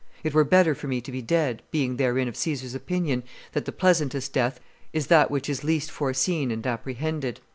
It 0.23 0.33
were 0.33 0.43
better 0.43 0.73
for 0.73 0.87
me 0.87 0.99
to 0.99 1.11
be 1.11 1.21
dead, 1.21 1.61
being 1.69 1.97
therein 1.97 2.27
of 2.27 2.35
Caesar's 2.35 2.73
opinion 2.73 3.21
that 3.51 3.65
the 3.65 3.71
pleasantest 3.71 4.33
death 4.33 4.59
is 4.93 5.05
that 5.13 5.29
which 5.29 5.47
is 5.47 5.63
least 5.63 5.91
foreseen 5.91 6.49
and 6.49 6.65
apprehended." 6.65 7.39